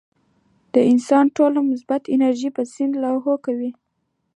[0.73, 3.71] د انسان ټوله مثبت انرجي پۀ سين لاهو کوي-